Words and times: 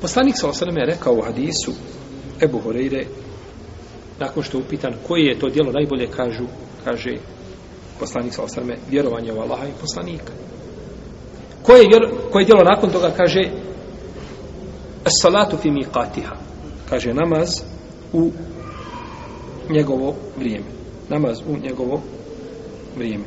Poslanik 0.00 0.34
sa 0.36 0.48
osaleme 0.48 0.80
je 0.80 0.86
rekao 0.86 1.14
u 1.14 1.22
hadisu 1.22 1.72
Ebu 2.42 2.58
Horeire, 2.58 3.06
nakon 4.18 4.42
što 4.42 4.58
je 4.58 4.64
upitan 4.64 4.94
koje 5.06 5.24
je 5.24 5.38
to 5.38 5.48
dijelo 5.48 5.72
najbolje, 5.72 6.06
kažu, 6.06 6.44
kaže 6.84 7.10
poslanik 8.00 8.34
sa 8.34 8.42
osaleme, 8.42 8.76
vjerovanje 8.90 9.32
u 9.32 9.40
Allaha 9.40 9.66
i 9.66 9.80
poslanika. 9.80 10.32
Koje, 11.62 11.78
vjer, 11.78 12.30
koje 12.32 12.44
dijelo 12.44 12.64
nakon 12.64 12.90
toga 12.90 13.10
kaže 13.16 13.50
salatu 15.22 15.56
fi 15.56 15.70
miqatiha. 15.70 16.36
Kaže 16.88 17.14
namaz 17.14 17.48
u 18.12 18.30
njegovo 19.70 20.14
vrijeme. 20.36 20.66
Namaz 21.08 21.38
u 21.48 21.56
njegovo 21.56 22.00
vrijeme. 22.96 23.24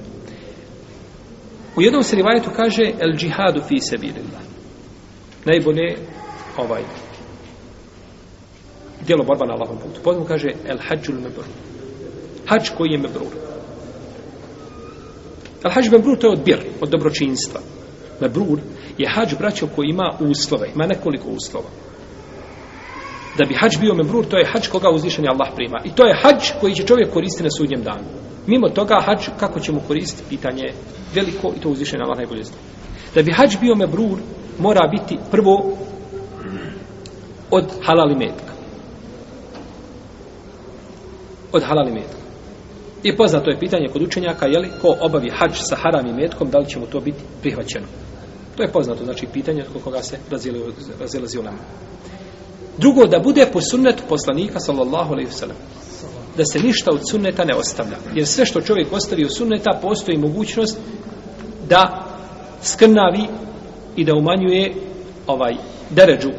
U 1.75 1.81
jednom 1.81 2.03
se 2.03 2.15
rivajetu 2.15 2.49
kaže 2.55 2.83
el 2.99 3.17
džihadu 3.17 3.61
fi 3.67 3.79
sebilillah 3.79 4.41
najbolje 5.45 5.97
ovaj 6.57 6.83
djelo 9.05 9.23
borba 9.23 9.45
na 9.45 9.53
Allahom 9.53 9.77
putu 9.77 10.01
potom 10.03 10.25
kaže 10.25 10.47
el 10.65 10.77
hađul 10.87 11.15
mebrur 11.15 11.45
hađ 12.45 12.69
koji 12.77 12.89
je 12.91 12.97
mebrur 12.97 13.33
el 15.63 15.71
hađ 15.71 15.89
mebrur 15.91 16.17
to 16.17 16.27
je 16.27 16.33
odbir 16.33 16.59
od 16.81 16.89
dobročinstva 16.89 17.61
mebrur 18.21 18.59
je 18.97 19.09
hađ 19.09 19.35
braćo 19.39 19.67
koji 19.75 19.89
ima 19.89 20.13
uslove, 20.19 20.69
ima 20.75 20.85
nekoliko 20.85 21.29
uslova. 21.29 21.69
Da 23.37 23.45
bi 23.45 23.55
hađ 23.55 23.77
bio 23.79 23.93
mebrur, 23.93 24.25
to 24.25 24.37
je 24.37 24.49
hađ 24.53 24.67
koga 24.67 24.89
uzvišen 24.89 25.25
Allah 25.29 25.49
prima. 25.55 25.79
I 25.85 25.91
to 25.95 26.07
je 26.07 26.19
hađ 26.23 26.51
koji 26.61 26.75
će 26.75 26.83
čovjek 26.83 27.13
koristiti 27.13 27.43
na 27.43 27.49
sudnjem 27.57 27.83
danu. 27.83 28.07
Mimo 28.47 28.69
toga, 28.69 29.01
hađ, 29.05 29.29
kako 29.39 29.59
ćemo 29.59 29.81
koristiti, 29.87 30.29
pitanje 30.29 30.63
je 30.63 30.73
veliko 31.15 31.53
i 31.57 31.59
to 31.61 31.69
uzvišen 31.69 32.01
Allah 32.01 32.17
najbolje 32.17 32.43
zna. 32.43 32.57
Da 33.15 33.21
bi 33.21 33.31
hađ 33.31 33.57
bio 33.61 33.75
mebrur, 33.75 34.17
mora 34.59 34.87
biti 34.87 35.17
prvo 35.31 35.77
od 37.51 37.65
halali 37.85 38.15
metka. 38.15 38.53
Od 41.51 41.63
halali 41.63 41.91
metka. 41.91 42.21
I 43.03 43.17
poznato 43.17 43.49
je 43.49 43.59
pitanje 43.59 43.87
kod 43.93 44.01
učenjaka, 44.01 44.47
je 44.47 44.59
li 44.59 44.69
ko 44.81 44.95
obavi 45.01 45.29
hađ 45.29 45.51
sa 45.53 45.75
haram 45.75 46.07
i 46.07 46.13
metkom, 46.13 46.49
da 46.49 46.57
li 46.57 46.69
će 46.69 46.79
mu 46.79 46.85
to 46.85 46.99
biti 46.99 47.19
prihvaćeno. 47.41 47.85
To 48.57 48.63
je 48.63 48.71
poznato, 48.71 49.03
znači 49.03 49.27
pitanje 49.33 49.63
od 49.75 49.83
koga 49.83 50.03
se 50.03 50.17
razilazi 50.99 51.39
u 51.39 51.43
nama. 51.43 51.57
Drugo, 52.77 53.05
da 53.05 53.19
bude 53.19 53.45
po 53.53 53.61
sunnetu 53.61 54.03
poslanika, 54.09 54.59
sallallahu 54.59 55.13
alaihi 55.13 55.31
sallam, 55.31 55.57
da 56.37 56.43
se 56.45 56.59
ništa 56.59 56.91
od 56.91 56.99
sunneta 57.11 57.45
ne 57.45 57.55
ostavlja. 57.55 57.97
Jer 58.15 58.27
sve 58.27 58.45
što 58.45 58.61
čovjek 58.61 58.93
ostavi 58.93 59.25
od 59.25 59.35
sunneta, 59.37 59.79
postoji 59.81 60.17
mogućnost 60.17 60.77
da 61.69 62.05
skrnavi 62.61 63.27
i 63.95 64.05
da 64.05 64.15
umanjuje 64.15 64.73
ovaj 65.27 65.55
deređu 65.89 66.29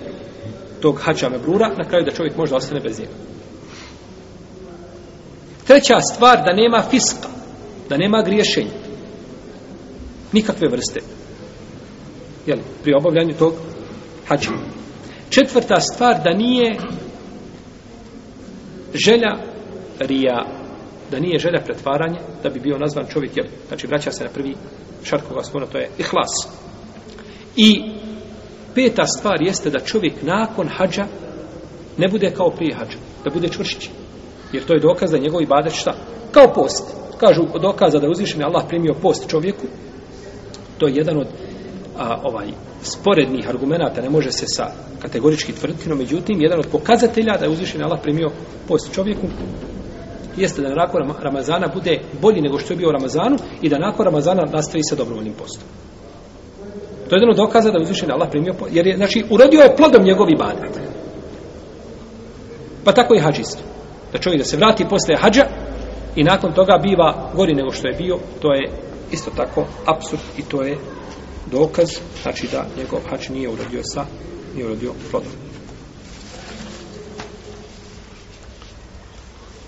tog 0.83 1.00
hađa 1.02 1.28
mebrura, 1.28 1.69
na 1.69 1.88
kraju 1.88 2.05
da 2.05 2.11
čovjek 2.11 2.36
možda 2.36 2.56
ostane 2.56 2.80
bez 2.80 2.98
njega. 2.98 3.12
Treća 5.66 6.00
stvar, 6.00 6.38
da 6.44 6.52
nema 6.52 6.83
fiska, 6.91 7.28
da 7.88 7.97
nema 7.97 8.22
griješenja. 8.22 8.70
Nikakve 10.33 10.69
vrste 10.69 11.00
jel, 12.47 12.58
pri 12.83 12.94
obavljanju 12.94 13.34
tog 13.34 13.55
hađa. 14.28 14.50
Četvrta 15.30 15.80
stvar 15.80 16.22
da 16.25 16.30
nije 16.30 16.77
želja 18.94 19.33
rija, 19.98 20.47
da 21.10 21.19
nije 21.19 21.38
želja 21.38 21.60
pretvaranje, 21.64 22.19
da 22.42 22.48
bi 22.48 22.60
bio 22.60 22.78
nazvan 22.78 23.06
čovjek, 23.12 23.36
jel, 23.36 23.47
znači 23.69 23.86
vraća 23.86 24.10
se 24.10 24.25
na 24.25 24.30
prvi 24.30 24.55
šart 25.05 25.25
koga 25.28 25.42
spona, 25.42 25.66
to 25.66 25.78
je 25.78 25.91
ihlas. 25.98 26.48
I 27.56 27.83
peta 28.75 29.06
stvar 29.06 29.42
jeste 29.42 29.70
da 29.70 29.81
čovjek 29.81 30.23
nakon 30.23 30.69
hađa 30.69 31.05
ne 31.97 32.09
bude 32.09 32.31
kao 32.31 32.51
prije 32.51 32.75
hađa, 32.75 32.98
da 33.25 33.31
bude 33.31 33.48
čvršći. 33.48 33.91
Jer 34.53 34.65
to 34.65 34.75
je 34.75 34.81
dokaz 34.81 35.11
da 35.11 35.19
njegov 35.19 35.42
ibadet 35.42 35.73
šta? 35.73 35.95
Kao 36.33 36.53
post. 36.55 36.95
Kažu 37.20 37.43
dokaza 37.62 37.99
da 37.99 38.06
je 38.06 38.11
uzvišen 38.11 38.44
Allah 38.44 38.65
primio 38.69 38.94
post 39.03 39.28
čovjeku. 39.28 39.66
To 40.78 40.87
je 40.87 40.94
jedan 40.94 41.19
od 41.19 41.27
a, 41.99 42.21
ovaj 42.22 42.47
sporednih 42.82 43.49
argumenata 43.49 44.03
ne 44.03 44.11
može 44.11 44.32
se 44.32 44.47
sa 44.47 44.66
kategorički 45.03 45.53
tvrditi, 45.53 45.88
no 45.88 45.94
međutim, 45.94 46.41
jedan 46.41 46.59
od 46.59 46.66
pokazatelja 46.66 47.37
da 47.38 47.44
je 47.44 47.50
uzvišen 47.50 47.84
Allah 47.84 47.99
primio 48.03 48.31
post 48.69 48.94
čovjeku 48.94 49.27
jeste 50.37 50.62
da 50.62 50.75
nakon 50.75 51.12
Ramazana 51.21 51.69
bude 51.75 51.99
bolji 52.21 52.41
nego 52.41 52.59
što 52.59 52.72
je 52.72 52.77
bio 52.77 52.88
u 52.88 52.93
Ramazanu 52.93 53.37
i 53.62 53.69
da 53.69 53.78
nakon 53.78 54.05
Ramazana 54.05 54.43
nastavi 54.53 54.82
sa 54.88 54.97
dobrovoljnim 54.97 55.34
postom. 55.34 55.69
To 57.12 57.17
je 57.17 57.21
jedan 57.21 57.31
od 57.31 57.37
dokaza 57.37 57.71
da 57.71 57.78
je 57.78 57.83
uzvišen 57.83 58.11
Allah 58.12 58.28
primio 58.31 58.55
post, 58.59 58.71
jer 58.75 58.87
je, 58.87 58.97
znači, 58.97 59.25
urodio 59.31 59.61
je 59.61 59.77
plodom 59.77 60.05
njegovi 60.05 60.33
ibadet. 60.33 60.81
Pa 62.84 62.93
tako 62.93 63.15
i 63.15 63.19
hađist. 63.19 63.59
Da 64.12 64.19
čovjek 64.19 64.39
da 64.39 64.45
se 64.45 64.56
vrati 64.56 64.89
posle 64.89 65.17
hađa 65.17 65.45
i 66.17 66.25
nakon 66.25 66.53
toga 66.53 66.78
biva 66.83 67.31
gori 67.34 67.55
nego 67.55 67.71
što 67.71 67.89
je 67.89 67.95
bio, 67.99 68.19
to 68.41 68.55
je 68.55 68.71
isto 69.11 69.31
tako 69.37 69.67
absurd 69.87 70.23
i 70.39 70.43
to 70.43 70.62
je 70.62 70.77
dokaz, 71.50 71.89
znači 72.23 72.49
da 72.53 72.67
njegov 72.78 73.00
hač 73.11 73.29
nije 73.29 73.49
urodio 73.49 73.81
sa, 73.94 74.05
nije 74.55 74.67
urodio 74.67 74.93
plodom. 75.11 75.51